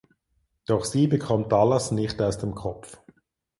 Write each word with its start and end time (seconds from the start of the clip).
Doch 0.65 0.83
sie 0.85 1.05
bekommt 1.05 1.51
Dallas 1.51 1.91
nicht 1.91 2.19
aus 2.23 2.39
dem 2.39 2.55
Kopf. 2.55 2.97